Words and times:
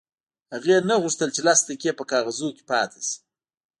هغې 0.53 0.75
نه 0.89 0.95
غوښتل 1.03 1.29
چې 1.35 1.41
لس 1.47 1.59
دقیقې 1.67 1.91
په 1.97 2.03
کاغذونو 2.11 2.55
کې 2.55 2.63
پاتې 2.71 2.99
شي 3.07 3.15